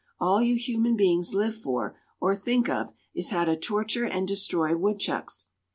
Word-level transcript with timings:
All 0.19 0.41
you 0.41 0.55
human 0.55 0.95
beings 0.95 1.35
live 1.35 1.55
for 1.55 1.95
or 2.19 2.33
think 2.35 2.67
of 2.67 2.91
is 3.13 3.29
how 3.29 3.45
to 3.45 3.55
torture 3.55 4.05
and 4.05 4.27
destroy 4.27 4.75
woodchucks." 4.75 5.45